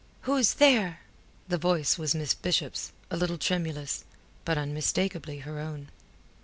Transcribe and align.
"Who 0.21 0.35
is 0.35 0.55
there?" 0.55 1.01
The 1.47 1.59
voice 1.59 1.99
was 1.99 2.15
Miss 2.15 2.33
Bishop's, 2.33 2.91
a 3.11 3.15
little 3.17 3.37
tremulous, 3.37 4.03
but 4.45 4.57
unmistakably 4.57 5.37
her 5.41 5.59
own. 5.59 5.89